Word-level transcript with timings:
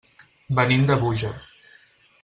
Venim 0.59 0.87
de 0.93 0.97
Búger. 1.05 1.33